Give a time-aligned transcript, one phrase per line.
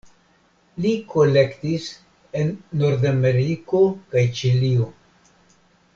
[0.85, 1.85] Li kolektis
[2.41, 2.51] en
[2.85, 3.83] Nordameriko
[4.15, 4.93] kaj Ĉilio.